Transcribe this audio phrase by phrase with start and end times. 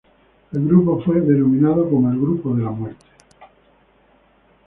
[0.51, 3.05] El grupo fue denominado como "el grupo de la muerte".